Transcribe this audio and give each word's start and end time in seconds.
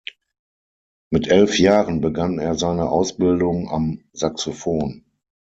Mit 1.11 1.27
elf 1.27 1.59
Jahren 1.59 2.01
begann 2.01 2.39
er 2.39 2.55
seine 2.55 2.89
Ausbildung 2.89 3.69
am 3.69 4.03
Saxophon. 4.13 5.05